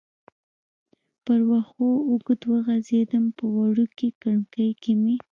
[1.23, 5.15] پر وښو اوږد وغځېدم، په وړوکې کړکۍ کې مې.